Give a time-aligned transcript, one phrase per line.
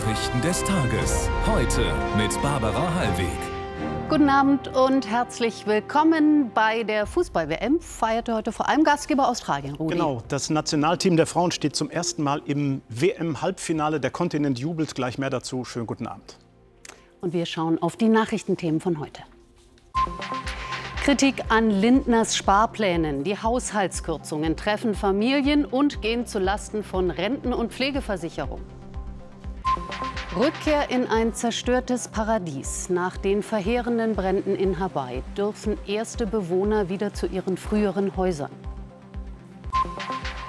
[0.00, 1.28] Nachrichten des Tages.
[1.46, 3.26] Heute mit Barbara Hallweg.
[4.08, 7.80] Guten Abend und herzlich willkommen bei der Fußball-WM.
[7.80, 9.92] Feierte heute vor allem Gastgeber Australien, Rudi.
[9.92, 14.00] Genau, das Nationalteam der Frauen steht zum ersten Mal im WM-Halbfinale.
[14.00, 15.66] Der Kontinent jubelt gleich mehr dazu.
[15.66, 16.38] Schönen guten Abend.
[17.20, 19.20] Und wir schauen auf die Nachrichtenthemen von heute.
[21.04, 23.22] Kritik an Lindners Sparplänen.
[23.22, 28.60] Die Haushaltskürzungen treffen Familien und gehen zulasten von Renten- und Pflegeversicherung.
[30.36, 32.88] Rückkehr in ein zerstörtes Paradies.
[32.88, 38.52] Nach den verheerenden Bränden in Hawaii dürfen erste Bewohner wieder zu ihren früheren Häusern.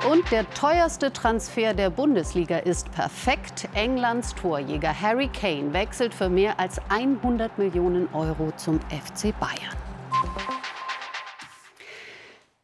[0.09, 3.69] Und der teuerste Transfer der Bundesliga ist perfekt.
[3.73, 9.90] Englands Torjäger Harry Kane wechselt für mehr als 100 Millionen Euro zum FC Bayern.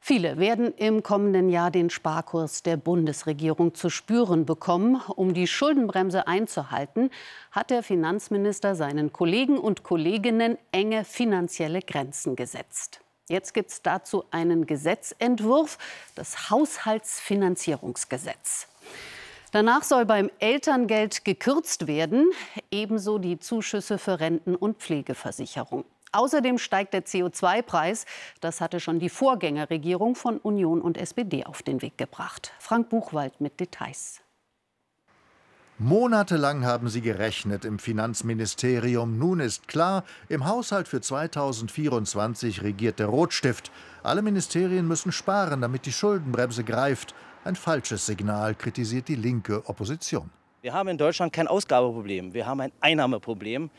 [0.10, 5.02] Viele werden im kommenden Jahr den Sparkurs der Bundesregierung zu spüren bekommen.
[5.18, 7.10] Um die Schuldenbremse einzuhalten,
[7.52, 13.02] hat der Finanzminister seinen Kollegen und Kolleginnen enge finanzielle Grenzen gesetzt.
[13.28, 15.78] Jetzt gibt es dazu einen Gesetzentwurf,
[16.16, 18.70] das Haushaltsfinanzierungsgesetz.
[19.52, 22.32] Danach soll beim Elterngeld gekürzt werden,
[22.72, 25.84] ebenso die Zuschüsse für Renten- und Pflegeversicherung.
[26.12, 28.06] Außerdem steigt der CO2-Preis.
[28.42, 32.52] Das hatte schon die Vorgängerregierung von Union und SPD auf den Weg gebracht.
[32.60, 34.22] Frank Buchwald mit Details.
[35.80, 39.20] Monatelang haben sie gerechnet im Finanzministerium.
[39.20, 43.72] Nun ist klar, im Haushalt für 2024 regiert der Rotstift.
[44.02, 47.14] Alle Ministerien müssen sparen, damit die Schuldenbremse greift.
[47.44, 50.32] Ein falsches Signal, kritisiert die linke Opposition.
[50.62, 53.70] Wir haben in Deutschland kein Ausgabeproblem, wir haben ein Einnahmeproblem.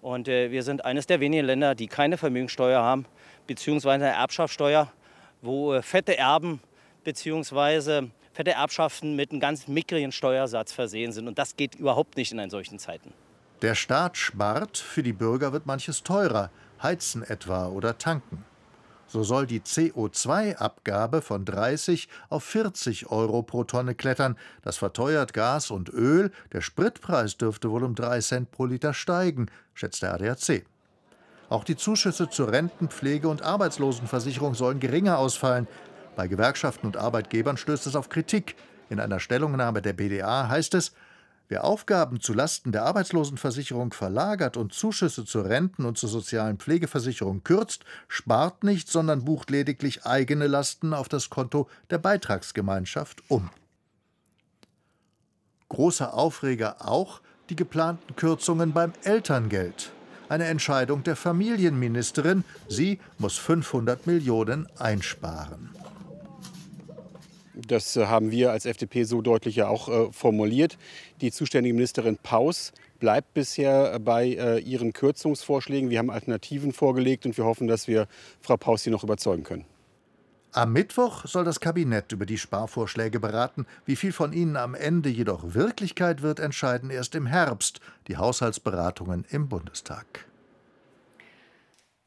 [0.00, 3.06] Und äh, wir sind eines der wenigen Länder, die keine Vermögensteuer haben,
[3.46, 4.92] beziehungsweise eine Erbschaftssteuer,
[5.42, 6.60] wo äh, fette Erben
[7.04, 11.26] beziehungsweise fette Erbschaften mit einem ganz mickrigen Steuersatz versehen sind.
[11.26, 13.12] Und das geht überhaupt nicht in solchen Zeiten.
[13.62, 16.50] Der Staat spart, für die Bürger wird manches teurer,
[16.82, 18.44] heizen etwa oder tanken.
[19.10, 24.36] So soll die CO2-Abgabe von 30 auf 40 Euro pro Tonne klettern.
[24.62, 26.30] Das verteuert Gas und Öl.
[26.52, 30.66] Der Spritpreis dürfte wohl um 3 Cent pro Liter steigen, schätzt der ADAC.
[31.48, 35.66] Auch die Zuschüsse zur Renten-, Pflege- und Arbeitslosenversicherung sollen geringer ausfallen.
[36.14, 38.56] Bei Gewerkschaften und Arbeitgebern stößt es auf Kritik.
[38.90, 40.92] In einer Stellungnahme der BDA heißt es,
[41.50, 47.42] Wer Aufgaben zu Lasten der Arbeitslosenversicherung verlagert und Zuschüsse zur Renten- und zur sozialen Pflegeversicherung
[47.42, 53.48] kürzt, spart nicht, sondern bucht lediglich eigene Lasten auf das Konto der Beitragsgemeinschaft um.
[55.70, 59.90] Großer Aufreger auch die geplanten Kürzungen beim Elterngeld.
[60.28, 62.44] Eine Entscheidung der Familienministerin.
[62.68, 65.70] Sie muss 500 Millionen einsparen.
[67.66, 70.78] Das äh, haben wir als FDP so deutlich ja auch äh, formuliert.
[71.20, 75.90] Die zuständige Ministerin Paus bleibt bisher bei äh, ihren Kürzungsvorschlägen.
[75.90, 78.06] Wir haben Alternativen vorgelegt und wir hoffen, dass wir
[78.40, 79.64] Frau Paus hier noch überzeugen können.
[80.52, 83.66] Am Mittwoch soll das Kabinett über die Sparvorschläge beraten.
[83.84, 89.26] Wie viel von ihnen am Ende jedoch Wirklichkeit wird, entscheiden erst im Herbst die Haushaltsberatungen
[89.30, 90.26] im Bundestag.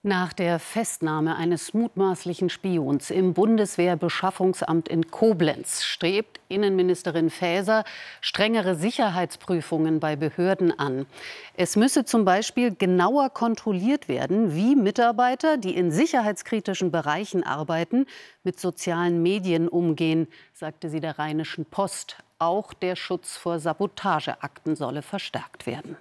[0.03, 7.84] Nach der Festnahme eines mutmaßlichen Spions im Bundeswehrbeschaffungsamt in Koblenz strebt Innenministerin Faeser
[8.19, 11.06] strengere Sicherheitsprüfungen bei Behörden an.
[11.56, 18.07] Es müsse zum Beispiel genauer kontrolliert werden, wie Mitarbeiter, die in sicherheitskritischen Bereichen arbeiten,
[18.44, 22.18] mit sozialen Medien umgehen, sagte sie der Rheinischen Post.
[22.39, 25.95] Auch der Schutz vor Sabotageakten solle verstärkt werden.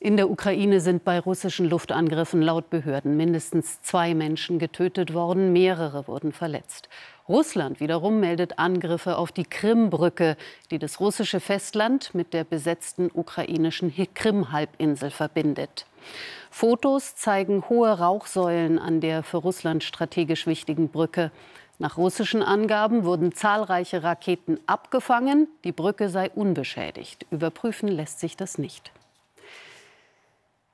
[0.00, 6.06] In der Ukraine sind bei russischen Luftangriffen laut Behörden mindestens zwei Menschen getötet worden, mehrere
[6.06, 6.88] wurden verletzt.
[7.28, 10.36] Russland wiederum meldet Angriffe auf die Krimbrücke,
[10.70, 15.84] die das russische Festland mit der besetzten ukrainischen Krim-Halbinsel verbindet.
[16.48, 21.32] Fotos zeigen hohe Rauchsäulen an der für Russland strategisch wichtigen Brücke.
[21.80, 27.26] Nach russischen Angaben wurden zahlreiche Raketen abgefangen, die Brücke sei unbeschädigt.
[27.32, 28.92] Überprüfen lässt sich das nicht.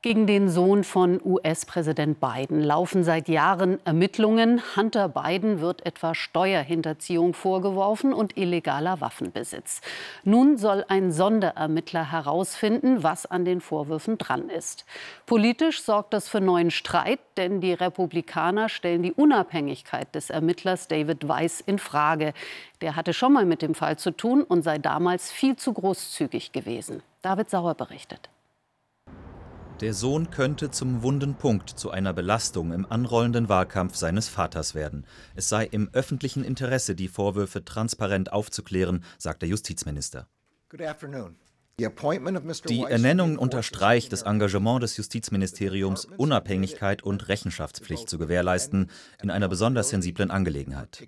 [0.04, 4.60] Gegen den Sohn von US-Präsident Biden laufen seit Jahren Ermittlungen.
[4.76, 9.80] Hunter Biden wird etwa Steuerhinterziehung vorgeworfen und illegaler Waffenbesitz.
[10.22, 14.84] Nun soll ein Sonderermittler herausfinden, was an den Vorwürfen dran ist.
[15.24, 21.26] Politisch sorgt das für neuen Streit, denn die Republikaner stellen die Unabhängigkeit des Ermittlers David
[21.28, 22.34] Weiss in Frage.
[22.82, 26.52] Der hatte schon mal mit dem Fall zu tun und sei damals viel zu großzügig
[26.52, 27.02] gewesen.
[27.22, 28.28] David Sauer berichtet.
[29.80, 35.04] Der Sohn könnte zum wunden Punkt, zu einer Belastung im anrollenden Wahlkampf seines Vaters werden.
[35.34, 40.28] Es sei im öffentlichen Interesse, die Vorwürfe transparent aufzuklären, sagt der Justizminister.
[41.76, 48.90] Die Ernennung unterstreicht das Engagement des Justizministeriums, Unabhängigkeit und Rechenschaftspflicht zu gewährleisten
[49.20, 51.02] in einer besonders sensiblen Angelegenheit.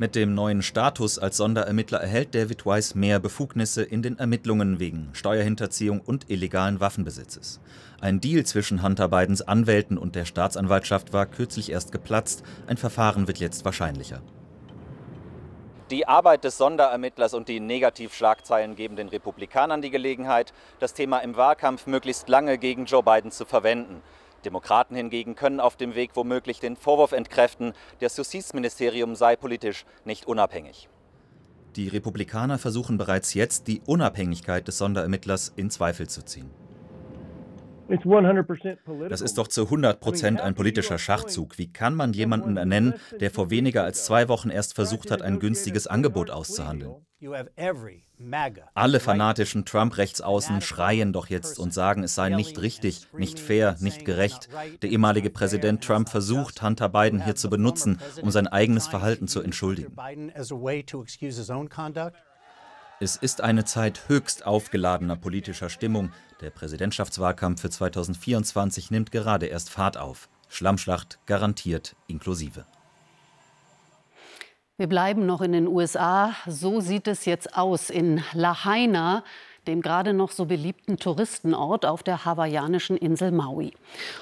[0.00, 5.08] Mit dem neuen Status als Sonderermittler erhält David Weiss mehr Befugnisse in den Ermittlungen wegen
[5.12, 7.58] Steuerhinterziehung und illegalen Waffenbesitzes.
[8.00, 12.44] Ein Deal zwischen Hunter Bidens Anwälten und der Staatsanwaltschaft war kürzlich erst geplatzt.
[12.68, 14.22] Ein Verfahren wird jetzt wahrscheinlicher.
[15.90, 21.34] Die Arbeit des Sonderermittlers und die Negativschlagzeilen geben den Republikanern die Gelegenheit, das Thema im
[21.34, 24.00] Wahlkampf möglichst lange gegen Joe Biden zu verwenden.
[24.44, 30.26] Demokraten hingegen können auf dem Weg womöglich den Vorwurf entkräften, das Justizministerium sei politisch nicht
[30.26, 30.88] unabhängig.
[31.76, 36.50] Die Republikaner versuchen bereits jetzt, die Unabhängigkeit des Sonderermittlers in Zweifel zu ziehen.
[39.08, 41.56] Das ist doch zu 100 Prozent ein politischer Schachzug.
[41.56, 45.38] Wie kann man jemanden ernennen, der vor weniger als zwei Wochen erst versucht hat, ein
[45.38, 46.96] günstiges Angebot auszuhandeln?
[48.74, 54.04] Alle fanatischen Trump-Rechtsaußen schreien doch jetzt und sagen, es sei nicht richtig, nicht fair, nicht
[54.04, 54.48] gerecht.
[54.82, 59.40] Der ehemalige Präsident Trump versucht, Hunter Biden hier zu benutzen, um sein eigenes Verhalten zu
[59.40, 59.96] entschuldigen.
[63.00, 66.12] Es ist eine Zeit höchst aufgeladener politischer Stimmung.
[66.40, 70.28] Der Präsidentschaftswahlkampf für 2024 nimmt gerade erst Fahrt auf.
[70.48, 72.66] Schlammschlacht garantiert inklusive.
[74.80, 76.36] Wir bleiben noch in den USA.
[76.46, 79.24] So sieht es jetzt aus in Lahaina,
[79.66, 83.72] dem gerade noch so beliebten Touristenort auf der hawaiianischen Insel Maui.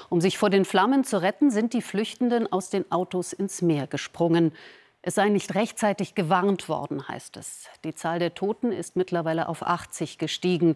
[0.09, 3.85] Um sich vor den Flammen zu retten, sind die Flüchtenden aus den Autos ins Meer
[3.85, 4.51] gesprungen.
[5.03, 7.67] Es sei nicht rechtzeitig gewarnt worden, heißt es.
[7.83, 10.75] Die Zahl der Toten ist mittlerweile auf 80 gestiegen.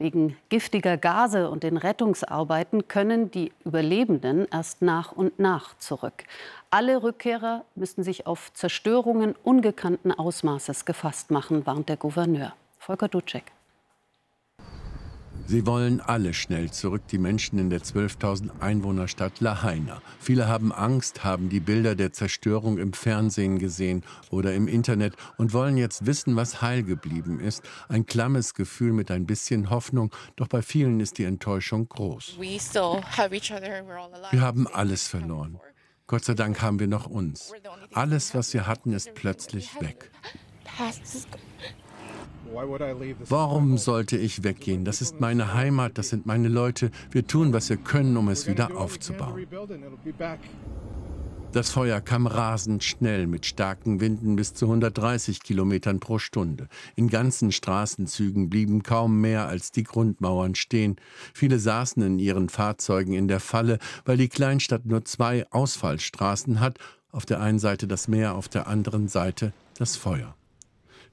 [0.00, 6.22] Wegen giftiger Gase und den Rettungsarbeiten können die Überlebenden erst nach und nach zurück.
[6.70, 12.54] Alle Rückkehrer müssten sich auf Zerstörungen ungekannten Ausmaßes gefasst machen, warnt der Gouverneur.
[12.78, 13.42] Volker Dutschek.
[15.50, 20.02] Sie wollen alle schnell zurück, die Menschen in der 12.000 Einwohnerstadt Lahaina.
[20.20, 25.54] Viele haben Angst, haben die Bilder der Zerstörung im Fernsehen gesehen oder im Internet und
[25.54, 27.62] wollen jetzt wissen, was heil geblieben ist.
[27.88, 32.36] Ein klammes Gefühl mit ein bisschen Hoffnung, doch bei vielen ist die Enttäuschung groß.
[34.30, 35.58] Wir haben alles verloren.
[36.06, 37.54] Gott sei Dank haben wir noch uns.
[37.94, 40.10] Alles, was wir hatten, ist plötzlich weg.
[43.28, 44.84] Warum sollte ich weggehen?
[44.84, 46.90] Das ist meine Heimat, das sind meine Leute.
[47.10, 49.46] Wir tun, was wir können, um es wieder aufzubauen.
[51.52, 56.68] Das Feuer kam rasend schnell mit starken Winden bis zu 130 Kilometern pro Stunde.
[56.94, 60.96] In ganzen Straßenzügen blieben kaum mehr als die Grundmauern stehen.
[61.32, 66.78] Viele saßen in ihren Fahrzeugen in der Falle, weil die Kleinstadt nur zwei Ausfallstraßen hat,
[67.12, 70.37] auf der einen Seite das Meer, auf der anderen Seite das Feuer.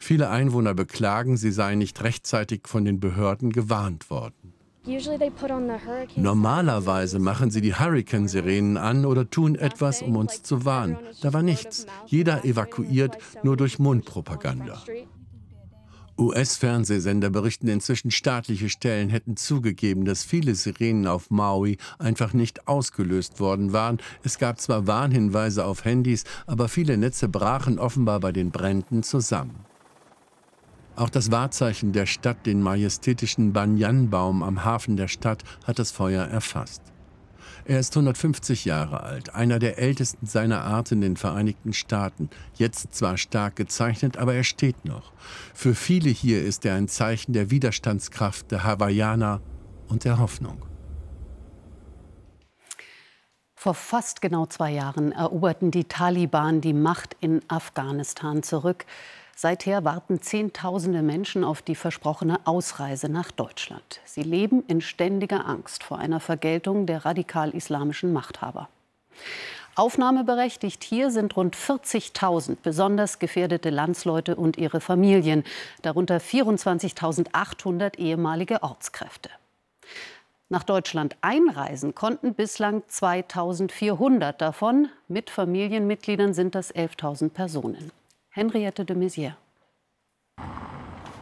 [0.05, 4.53] Viele Einwohner beklagen, sie seien nicht rechtzeitig von den Behörden gewarnt worden.
[6.15, 10.99] Normalerweise machen sie die Hurricane-Sirenen an oder tun etwas, um uns zu warnen.
[11.23, 11.87] Da war nichts.
[12.05, 14.79] Jeder evakuiert nur durch Mundpropaganda.
[16.19, 23.39] US-Fernsehsender berichten inzwischen, staatliche Stellen hätten zugegeben, dass viele Sirenen auf Maui einfach nicht ausgelöst
[23.39, 23.97] worden waren.
[24.23, 29.65] Es gab zwar Warnhinweise auf Handys, aber viele Netze brachen offenbar bei den Bränden zusammen.
[30.95, 36.25] Auch das Wahrzeichen der Stadt, den majestätischen Banyanbaum am Hafen der Stadt, hat das Feuer
[36.25, 36.81] erfasst.
[37.65, 42.29] Er ist 150 Jahre alt, einer der ältesten seiner Art in den Vereinigten Staaten.
[42.53, 45.11] Jetzt zwar stark gezeichnet, aber er steht noch.
[45.53, 49.41] Für viele hier ist er ein Zeichen der Widerstandskraft der Hawaiianer
[49.87, 50.63] und der Hoffnung.
[53.55, 58.85] Vor fast genau zwei Jahren eroberten die Taliban die Macht in Afghanistan zurück.
[59.37, 63.99] Seither warten Zehntausende Menschen auf die versprochene Ausreise nach Deutschland.
[64.05, 68.69] Sie leben in ständiger Angst vor einer Vergeltung der radikal-islamischen Machthaber.
[69.75, 75.43] Aufnahmeberechtigt hier sind rund 40.000 besonders gefährdete Landsleute und ihre Familien,
[75.81, 79.29] darunter 24.800 ehemalige Ortskräfte.
[80.47, 84.87] Nach Deutschland einreisen konnten bislang 2.400 davon.
[85.09, 87.91] Mit Familienmitgliedern sind das 11.000 Personen.
[88.37, 89.37] Henriette de Maizière.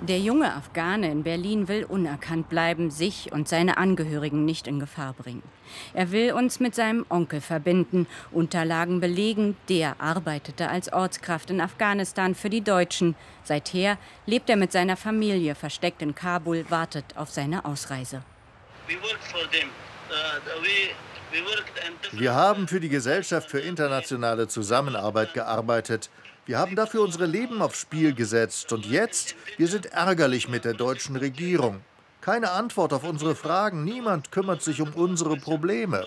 [0.01, 5.13] Der junge Afghane in Berlin will unerkannt bleiben, sich und seine Angehörigen nicht in Gefahr
[5.13, 5.43] bringen.
[5.93, 12.33] Er will uns mit seinem Onkel verbinden, Unterlagen belegen, der arbeitete als Ortskraft in Afghanistan
[12.33, 13.15] für die Deutschen.
[13.43, 18.23] Seither lebt er mit seiner Familie versteckt in Kabul, wartet auf seine Ausreise.
[22.11, 26.09] Wir haben für die Gesellschaft für internationale Zusammenarbeit gearbeitet.
[26.45, 28.73] Wir haben dafür unsere Leben aufs Spiel gesetzt.
[28.73, 31.79] Und jetzt, wir sind ärgerlich mit der deutschen Regierung.
[32.19, 33.85] Keine Antwort auf unsere Fragen.
[33.85, 36.05] Niemand kümmert sich um unsere Probleme.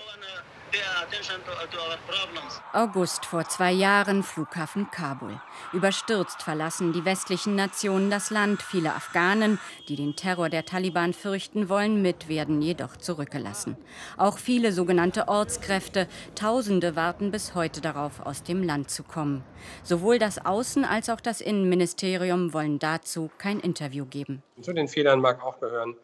[2.73, 5.39] August vor zwei Jahren, Flughafen Kabul.
[5.73, 8.61] Überstürzt verlassen die westlichen Nationen das Land.
[8.61, 13.77] Viele Afghanen, die den Terror der Taliban fürchten wollen, mit werden jedoch zurückgelassen.
[14.17, 19.43] Auch viele sogenannte Ortskräfte, Tausende warten bis heute darauf, aus dem Land zu kommen.
[19.83, 24.43] Sowohl das Außen- als auch das Innenministerium wollen dazu kein Interview geben.
[24.61, 25.95] Zu den Fehlern mag auch gehören,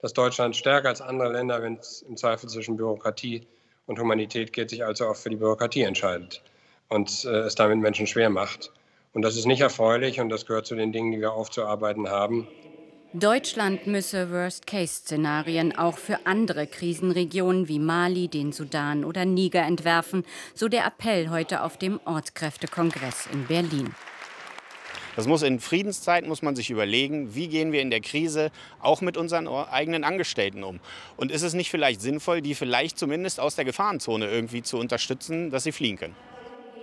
[0.00, 3.46] dass Deutschland stärker als andere Länder, wenn es im Zweifel zwischen Bürokratie
[3.86, 6.42] und Humanität geht, sich allzu oft für die Bürokratie entscheidet
[6.88, 8.72] und äh, es damit Menschen schwer macht.
[9.12, 12.46] Und das ist nicht erfreulich und das gehört zu den Dingen, die wir aufzuarbeiten haben.
[13.12, 20.68] Deutschland müsse Worst-Case-Szenarien auch für andere Krisenregionen wie Mali, den Sudan oder Niger entwerfen, so
[20.68, 23.96] der Appell heute auf dem Ortskräftekongress in Berlin.
[25.16, 28.50] Das muss in Friedenszeiten muss man sich überlegen, wie gehen wir in der Krise
[28.80, 30.80] auch mit unseren eigenen Angestellten um.
[31.16, 35.50] Und ist es nicht vielleicht sinnvoll, die vielleicht zumindest aus der Gefahrenzone irgendwie zu unterstützen,
[35.50, 36.16] dass sie fliehen können?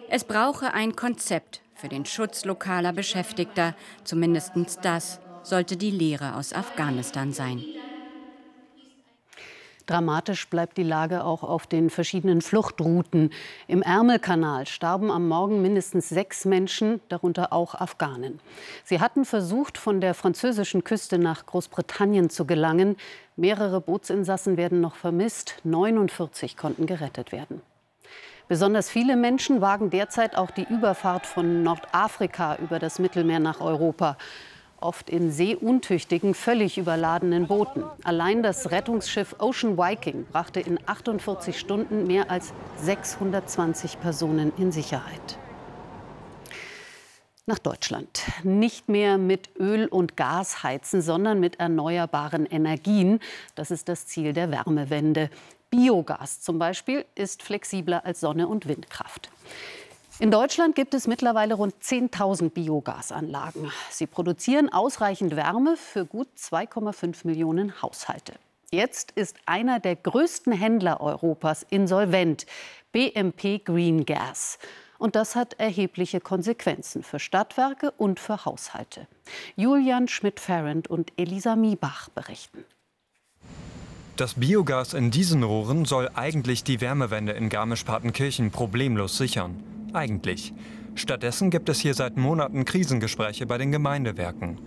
[0.09, 3.75] Es brauche ein Konzept für den Schutz lokaler Beschäftigter.
[4.03, 7.63] Zumindest das sollte die Lehre aus Afghanistan sein.
[9.87, 13.31] Dramatisch bleibt die Lage auch auf den verschiedenen Fluchtrouten.
[13.67, 18.41] Im Ärmelkanal starben am Morgen mindestens sechs Menschen, darunter auch Afghanen.
[18.83, 22.97] Sie hatten versucht, von der französischen Küste nach Großbritannien zu gelangen.
[23.37, 25.55] Mehrere Bootsinsassen werden noch vermisst.
[25.63, 27.61] 49 konnten gerettet werden.
[28.49, 34.17] Besonders viele Menschen wagen derzeit auch die Überfahrt von Nordafrika über das Mittelmeer nach Europa
[34.79, 37.83] oft in seeuntüchtigen, völlig überladenen Booten.
[38.03, 45.37] Allein das Rettungsschiff Ocean Viking brachte in 48 Stunden mehr als 620 Personen in Sicherheit.
[47.49, 48.23] Nach Deutschland.
[48.43, 53.21] Nicht mehr mit Öl und Gas heizen, sondern mit erneuerbaren Energien.
[53.55, 55.29] Das ist das Ziel der Wärmewende.
[55.69, 59.29] Biogas zum Beispiel ist flexibler als Sonne- und Windkraft.
[60.19, 63.71] In Deutschland gibt es mittlerweile rund 10.000 Biogasanlagen.
[63.91, 68.33] Sie produzieren ausreichend Wärme für gut 2,5 Millionen Haushalte.
[68.71, 72.47] Jetzt ist einer der größten Händler Europas insolvent,
[72.91, 74.57] BMP Green Gas.
[74.97, 79.07] Und das hat erhebliche Konsequenzen für Stadtwerke und für Haushalte.
[79.55, 82.65] Julian Schmidt-Ferrand und Elisa Miebach berichten.
[84.15, 89.76] Das Biogas in diesen Rohren soll eigentlich die Wärmewende in Garmisch-Partenkirchen problemlos sichern.
[89.97, 90.53] Eigentlich.
[90.93, 94.59] Stattdessen gibt es hier seit Monaten Krisengespräche bei den Gemeindewerken.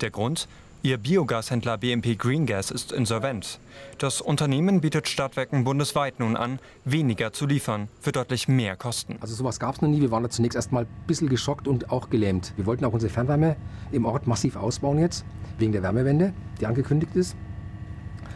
[0.00, 0.46] Der Grund?
[0.84, 3.58] Ihr Biogashändler BMP Green Gas ist insolvent.
[3.98, 9.16] Das Unternehmen bietet Stadtwerken bundesweit nun an, weniger zu liefern für deutlich mehr Kosten.
[9.20, 10.00] Also sowas gab es noch nie.
[10.00, 12.52] Wir waren da zunächst erst mal ein bisschen geschockt und auch gelähmt.
[12.54, 13.56] Wir wollten auch unsere Fernwärme
[13.90, 15.24] im Ort massiv ausbauen jetzt,
[15.58, 17.34] wegen der Wärmewende, die angekündigt ist.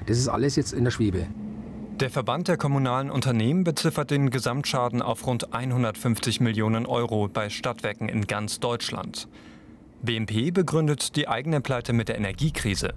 [0.07, 1.29] Das ist alles jetzt in der Schwebe.
[2.01, 8.09] Der Verband der kommunalen Unternehmen beziffert den Gesamtschaden auf rund 150 Millionen Euro bei Stadtwerken
[8.09, 9.29] in ganz Deutschland.
[10.01, 12.95] BMP begründet die eigene Pleite mit der Energiekrise.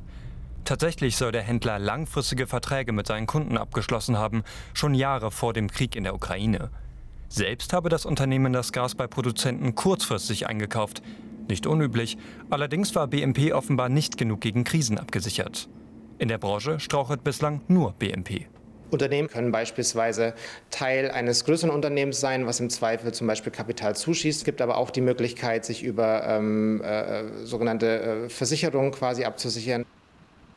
[0.64, 4.44] Tatsächlich soll der Händler langfristige Verträge mit seinen Kunden abgeschlossen haben,
[4.74, 6.70] schon Jahre vor dem Krieg in der Ukraine.
[7.28, 11.04] Selbst habe das Unternehmen das Gas bei Produzenten kurzfristig eingekauft.
[11.50, 12.18] Nicht unüblich,
[12.50, 15.68] allerdings war BMP offenbar nicht genug gegen Krisen abgesichert.
[16.20, 18.48] In der Branche strauchelt bislang nur BMP.
[18.94, 20.34] Unternehmen können beispielsweise
[20.70, 24.40] Teil eines größeren Unternehmens sein, was im Zweifel zum Beispiel Kapital zuschießt.
[24.40, 29.86] Es gibt aber auch die Möglichkeit, sich über ähm, äh, sogenannte äh, Versicherungen quasi abzusichern.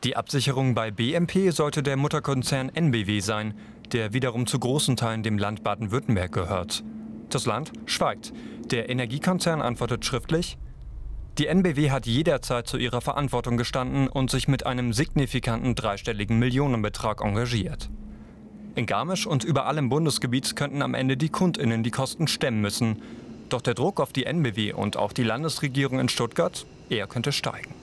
[0.03, 3.55] Die Absicherung bei BMP sollte der Mutterkonzern NBW sein,
[3.91, 6.83] der wiederum zu großen Teilen dem Land Baden-Württemberg gehört.
[7.29, 8.31] Das Land schweigt.
[8.65, 10.57] Der Energiekonzern antwortet schriftlich,
[11.37, 17.21] die NBW hat jederzeit zu ihrer Verantwortung gestanden und sich mit einem signifikanten dreistelligen Millionenbetrag
[17.23, 17.91] engagiert.
[18.77, 23.01] In Garmisch und überall im Bundesgebiet könnten am Ende die KundInnen die Kosten stemmen müssen.
[23.49, 27.73] Doch der Druck auf die NBW und auch die Landesregierung in Stuttgart, er könnte steigen.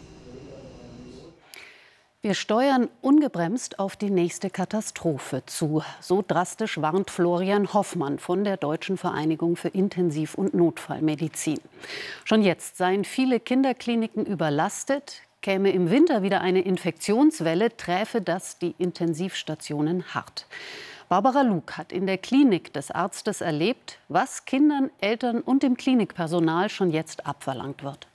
[2.22, 5.82] Wir steuern ungebremst auf die nächste Katastrophe zu.
[6.00, 11.58] So drastisch warnt Florian Hoffmann von der Deutschen Vereinigung für Intensiv- und Notfallmedizin.
[12.24, 15.22] Schon jetzt seien viele Kinderkliniken überlastet.
[15.44, 20.46] Käme im Winter wieder eine Infektionswelle, träfe das die Intensivstationen hart.
[21.10, 26.70] Barbara Luke hat in der Klinik des Arztes erlebt, was Kindern, Eltern und dem Klinikpersonal
[26.70, 28.08] schon jetzt abverlangt wird.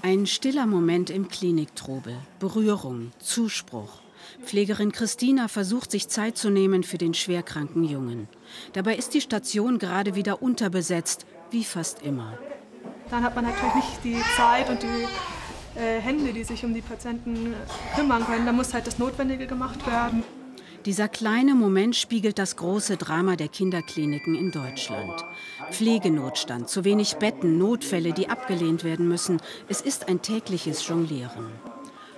[0.00, 2.14] Ein stiller Moment im Kliniktrubel.
[2.38, 3.98] Berührung, Zuspruch.
[4.44, 8.28] Pflegerin Christina versucht sich Zeit zu nehmen für den schwerkranken Jungen.
[8.74, 12.38] Dabei ist die Station gerade wieder unterbesetzt wie fast immer.
[13.10, 16.80] Dann hat man natürlich nicht die Zeit und die äh, Hände, die sich um die
[16.82, 17.54] Patienten
[17.94, 18.46] kümmern können.
[18.46, 20.22] Da muss halt das Notwendige gemacht werden.
[20.86, 25.24] Dieser kleine Moment spiegelt das große Drama der Kinderkliniken in Deutschland.
[25.72, 29.40] Pflegenotstand, zu wenig Betten, Notfälle, die abgelehnt werden müssen.
[29.68, 31.50] Es ist ein tägliches Jonglieren.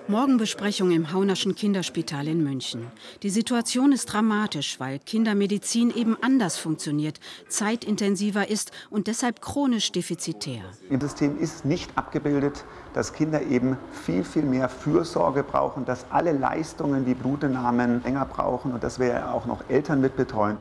[0.09, 2.87] Morgenbesprechung im Haunerschen Kinderspital in München.
[3.23, 10.63] Die Situation ist dramatisch, weil Kindermedizin eben anders funktioniert, zeitintensiver ist und deshalb chronisch defizitär.
[10.89, 16.33] Im System ist nicht abgebildet, dass Kinder eben viel, viel mehr Fürsorge brauchen, dass alle
[16.33, 20.57] Leistungen wie Blutentnahmen länger brauchen und dass wir auch noch Eltern mitbetreuen.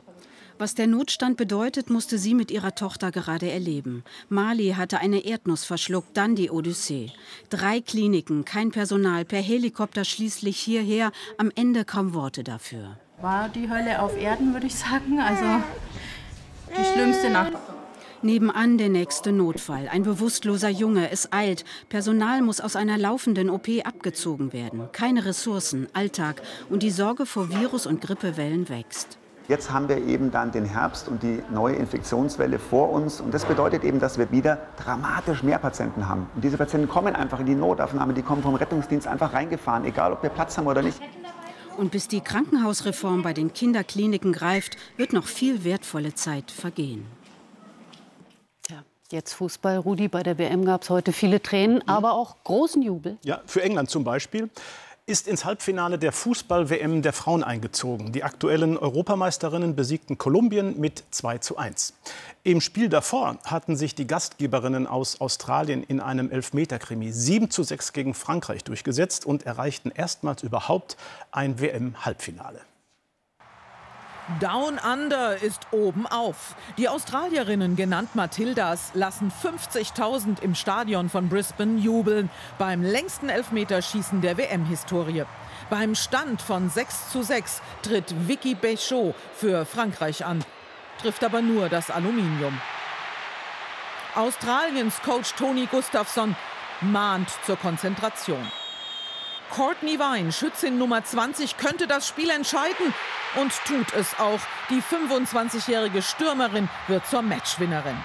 [0.58, 4.02] Was der Notstand bedeutet, musste sie mit ihrer Tochter gerade erleben.
[4.28, 7.12] Mali hatte eine Erdnuss verschluckt, dann die Odyssee.
[7.48, 12.98] Drei Kliniken, kein Personal, per Helikopter schließlich hierher, am Ende kaum Worte dafür.
[13.20, 15.20] War die Hölle auf Erden, würde ich sagen.
[15.20, 15.44] Also
[16.76, 17.52] die schlimmste Nacht.
[18.22, 19.88] Nebenan der nächste Notfall.
[19.88, 21.64] Ein bewusstloser Junge, es eilt.
[21.88, 24.88] Personal muss aus einer laufenden OP abgezogen werden.
[24.90, 29.18] Keine Ressourcen, Alltag und die Sorge vor Virus- und Grippewellen wächst.
[29.48, 33.18] Jetzt haben wir eben dann den Herbst und die neue Infektionswelle vor uns.
[33.18, 36.28] Und das bedeutet eben, dass wir wieder dramatisch mehr Patienten haben.
[36.34, 40.12] Und diese Patienten kommen einfach in die Notaufnahme, die kommen vom Rettungsdienst einfach reingefahren, egal
[40.12, 41.00] ob wir Platz haben oder nicht.
[41.78, 47.06] Und bis die Krankenhausreform bei den Kinderkliniken greift, wird noch viel wertvolle Zeit vergehen.
[48.64, 49.78] Tja, jetzt Fußball.
[49.78, 53.16] Rudi, bei der WM gab es heute viele Tränen, aber auch großen Jubel.
[53.24, 54.50] Ja, für England zum Beispiel
[55.08, 58.12] ist ins Halbfinale der Fußball-WM der Frauen eingezogen.
[58.12, 61.94] Die aktuellen Europameisterinnen besiegten Kolumbien mit 2 zu 1.
[62.44, 67.94] Im Spiel davor hatten sich die Gastgeberinnen aus Australien in einem Elfmeterkrimi 7 zu 6
[67.94, 70.98] gegen Frankreich durchgesetzt und erreichten erstmals überhaupt
[71.30, 72.60] ein WM-Halbfinale.
[74.40, 76.54] Down Under ist oben auf.
[76.76, 84.36] Die Australierinnen, genannt Matildas, lassen 50.000 im Stadion von Brisbane jubeln beim längsten Elfmeterschießen der
[84.36, 85.24] WM-Historie.
[85.70, 90.44] Beim Stand von 6 zu 6 tritt Vicky Béchot für Frankreich an,
[91.00, 92.60] trifft aber nur das Aluminium.
[94.14, 96.36] Australiens Coach Tony Gustafsson
[96.82, 98.46] mahnt zur Konzentration.
[99.50, 102.94] Courtney Vine, Schützin Nummer 20, könnte das Spiel entscheiden
[103.40, 104.40] und tut es auch.
[104.70, 107.96] Die 25-jährige Stürmerin wird zur Matchwinnerin.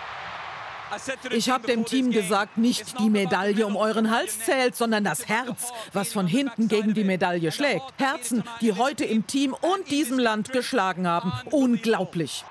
[1.31, 5.71] Ich habe dem Team gesagt, nicht die Medaille um euren Hals zählt, sondern das Herz,
[5.91, 7.83] was von hinten gegen die Medaille schlägt.
[7.97, 11.33] Herzen, die heute im Team und diesem Land geschlagen haben.
[11.51, 12.45] Unglaublich.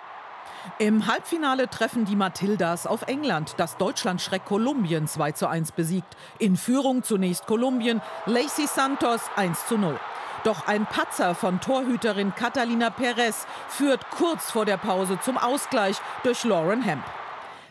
[0.78, 6.16] Im Halbfinale treffen die Matildas auf England, das Deutschlandschreck Kolumbien 2 zu 1 besiegt.
[6.38, 9.98] In Führung zunächst Kolumbien, Lacey Santos 1 zu 0.
[10.44, 16.42] Doch ein Patzer von Torhüterin Catalina Perez führt kurz vor der Pause zum Ausgleich durch
[16.44, 17.04] Lauren Hemp.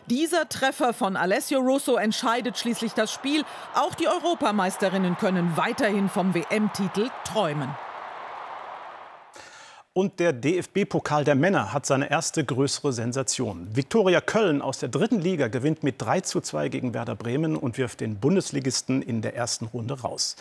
[0.06, 3.44] Dieser Treffer von Alessio Russo entscheidet schließlich das Spiel.
[3.74, 7.70] Auch die Europameisterinnen können weiterhin vom WM-Titel träumen.
[9.94, 13.68] Und der DFB-Pokal der Männer hat seine erste größere Sensation.
[13.74, 17.76] Viktoria Köln aus der dritten Liga gewinnt mit 3 zu 2 gegen Werder Bremen und
[17.76, 20.36] wirft den Bundesligisten in der ersten Runde raus.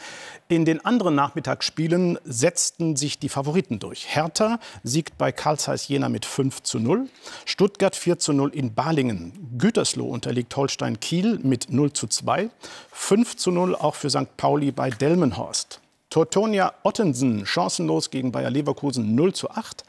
[0.47, 4.15] In den anderen Nachmittagsspielen setzten sich die Favoriten durch.
[4.15, 7.09] Hertha siegt bei Karl Zeiss Jena mit 5 zu 0.
[7.43, 9.33] Stuttgart 4 zu 0 in Balingen.
[9.57, 12.49] Gütersloh unterliegt Holstein Kiel mit 0 zu 2.
[12.93, 14.37] 5 zu 0 auch für St.
[14.37, 15.80] Pauli bei Delmenhorst.
[16.11, 19.85] Tortonia Ottensen chancenlos gegen Bayer Leverkusen 0 zu 8.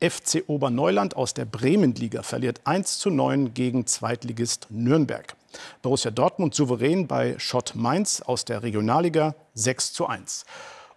[0.00, 5.36] FC Oberneuland aus der Bremenliga verliert 1 zu 9 gegen Zweitligist Nürnberg.
[5.82, 10.46] Borussia Dortmund souverän bei Schott Mainz aus der Regionalliga 6 zu 1.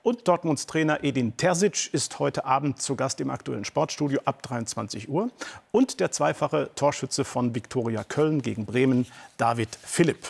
[0.04, 5.10] Und Dortmunds Trainer Edin Terzic ist heute Abend zu Gast im aktuellen Sportstudio ab 23
[5.10, 5.32] Uhr.
[5.74, 9.06] Und der zweifache Torschütze von Viktoria Köln gegen Bremen,
[9.36, 10.30] David Philipp.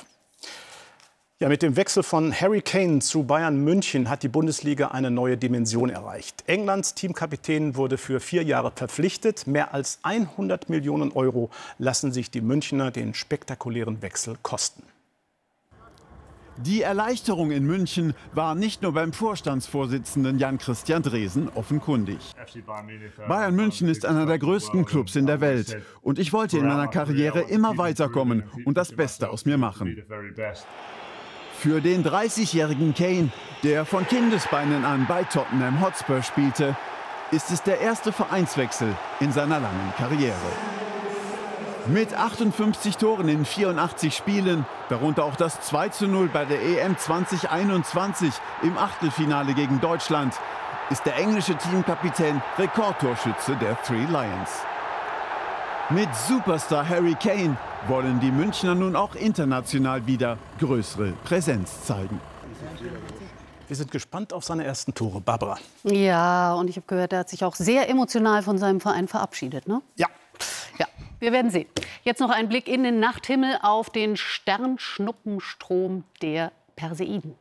[1.42, 5.38] Ja, mit dem Wechsel von Harry Kane zu Bayern München hat die Bundesliga eine neue
[5.38, 6.44] Dimension erreicht.
[6.46, 9.48] Englands Teamkapitän wurde für vier Jahre verpflichtet.
[9.48, 11.50] Mehr als 100 Millionen Euro
[11.80, 14.84] lassen sich die Münchner den spektakulären Wechsel kosten.
[16.58, 22.20] Die Erleichterung in München war nicht nur beim Vorstandsvorsitzenden Jan-Christian Dresen offenkundig.
[23.28, 26.88] Bayern München ist einer der größten Clubs in der Welt und ich wollte in meiner
[26.88, 30.04] Karriere immer weiterkommen und das Beste aus mir machen.
[31.62, 33.30] Für den 30-jährigen Kane,
[33.62, 36.76] der von Kindesbeinen an bei Tottenham Hotspur spielte,
[37.30, 40.34] ist es der erste Vereinswechsel in seiner langen Karriere.
[41.86, 46.98] Mit 58 Toren in 84 Spielen, darunter auch das 2 zu 0 bei der EM
[46.98, 50.34] 2021 im Achtelfinale gegen Deutschland,
[50.90, 54.66] ist der englische Teamkapitän Rekordtorschütze der Three Lions.
[55.94, 62.22] Mit Superstar Harry Kane wollen die Münchner nun auch international wieder größere Präsenz zeigen.
[63.68, 65.20] Wir sind gespannt auf seine ersten Tore.
[65.20, 65.58] Barbara.
[65.84, 69.68] Ja, und ich habe gehört, er hat sich auch sehr emotional von seinem Verein verabschiedet.
[69.68, 69.82] Ne?
[69.98, 70.08] Ja.
[70.78, 70.86] Ja,
[71.20, 71.68] wir werden sehen.
[72.04, 77.36] Jetzt noch ein Blick in den Nachthimmel auf den Sternschnuppenstrom der Perseiden.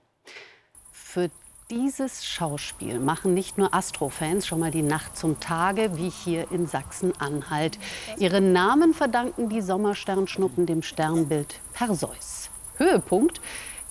[0.91, 1.31] Für
[1.71, 6.67] dieses Schauspiel machen nicht nur Astrofans schon mal die Nacht zum Tage, wie hier in
[6.67, 7.79] Sachsen-Anhalt.
[8.19, 12.51] Ihren Namen verdanken die Sommersternschnuppen dem Sternbild Perseus.
[12.77, 13.41] Höhepunkt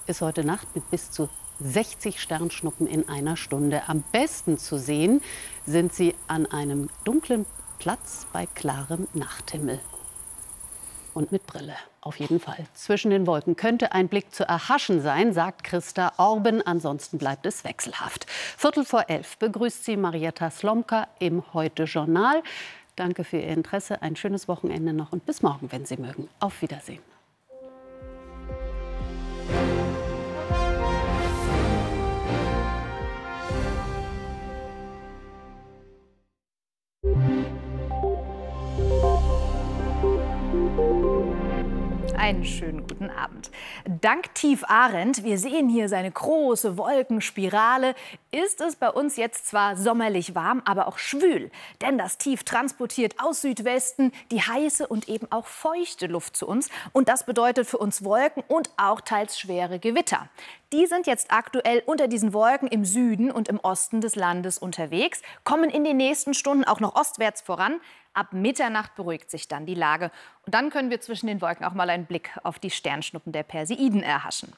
[0.07, 1.29] ist heute Nacht mit bis zu
[1.61, 3.83] 60 Sternschnuppen in einer Stunde.
[3.87, 5.21] Am besten zu sehen
[5.65, 7.45] sind sie an einem dunklen
[7.79, 9.79] Platz bei klarem Nachthimmel.
[11.19, 12.65] Und mit Brille, auf jeden Fall.
[12.73, 16.65] Zwischen den Wolken könnte ein Blick zu erhaschen sein, sagt Christa Orben.
[16.65, 18.25] Ansonsten bleibt es wechselhaft.
[18.29, 22.41] Viertel vor elf begrüßt sie Marietta Slomka im Heute-Journal.
[22.95, 24.01] Danke für Ihr Interesse.
[24.01, 26.29] Ein schönes Wochenende noch und bis morgen, wenn Sie mögen.
[26.39, 27.01] Auf Wiedersehen.
[42.19, 43.49] Einen schönen guten Abend.
[43.85, 47.95] Dank Tief Arendt, wir sehen hier seine große Wolkenspirale,
[48.31, 51.49] ist es bei uns jetzt zwar sommerlich warm, aber auch schwül.
[51.81, 56.67] Denn das Tief transportiert aus Südwesten die heiße und eben auch feuchte Luft zu uns.
[56.91, 60.27] Und das bedeutet für uns Wolken und auch teils schwere Gewitter.
[60.73, 65.21] Die sind jetzt aktuell unter diesen Wolken im Süden und im Osten des Landes unterwegs,
[65.45, 67.79] kommen in den nächsten Stunden auch noch ostwärts voran.
[68.19, 70.11] Ab Mitternacht beruhigt sich dann die Lage.
[70.45, 73.43] Und dann können wir zwischen den Wolken auch mal einen Blick auf die Sternschnuppen der
[73.43, 74.51] Perseiden erhaschen.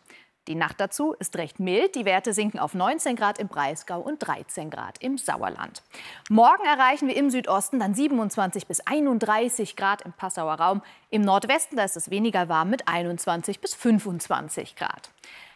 [0.47, 1.93] Die Nacht dazu ist recht mild.
[1.93, 5.83] Die Werte sinken auf 19 Grad im Breisgau und 13 Grad im Sauerland.
[6.27, 10.81] Morgen erreichen wir im Südosten dann 27 bis 31 Grad im Passauer Raum.
[11.11, 15.11] Im Nordwesten da ist es weniger warm mit 21 bis 25 Grad.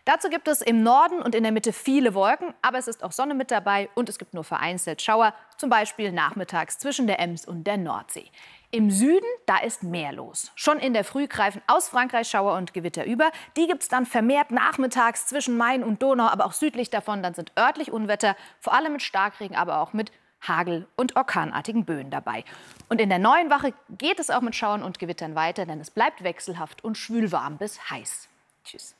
[0.06, 3.12] Dazu gibt es im Norden und in der Mitte viele Wolken, aber es ist auch
[3.12, 7.44] Sonne mit dabei und es gibt nur vereinzelt Schauer, zum Beispiel nachmittags zwischen der Ems
[7.44, 8.30] und der Nordsee.
[8.70, 10.52] Im Süden, da ist mehr los.
[10.54, 13.32] Schon in der Früh greifen aus Frankreich Schauer und Gewitter über.
[13.58, 17.24] Die gibt es dann vermehrt nachmittags zwischen Main und Donau, aber auch südlich davon.
[17.24, 22.12] Dann sind örtlich Unwetter, vor allem mit Starkregen, aber auch mit Hagel und orkanartigen Böen
[22.12, 22.44] dabei.
[22.90, 25.90] Und in der neuen Wache geht es auch mit Schauern und Gewittern weiter, denn es
[25.90, 28.30] bleibt wechselhaft und schwülwarm bis heiß.
[28.64, 28.96] Tschüss.